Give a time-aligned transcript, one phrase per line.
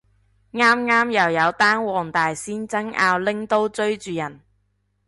[0.53, 4.39] 啱啱又有單黃大仙爭拗拎刀追住人